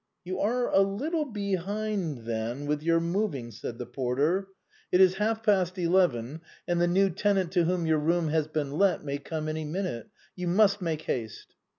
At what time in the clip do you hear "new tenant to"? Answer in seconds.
6.87-7.65